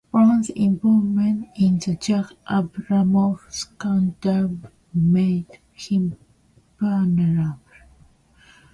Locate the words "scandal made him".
3.53-6.17